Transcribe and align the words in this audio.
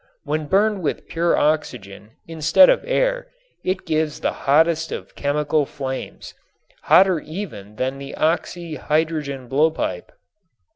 When 0.23 0.47
burned 0.47 0.81
with 0.81 1.07
pure 1.07 1.37
oxygen 1.37 2.13
instead 2.27 2.71
of 2.71 2.83
air 2.87 3.27
it 3.63 3.85
gives 3.85 4.19
the 4.19 4.31
hottest 4.49 4.91
of 4.91 5.13
chemical 5.13 5.63
flames, 5.67 6.33
hotter 6.85 7.19
even 7.19 7.75
than 7.75 7.99
the 7.99 8.15
oxy 8.15 8.77
hydrogen 8.77 9.47
blowpipe. 9.47 10.11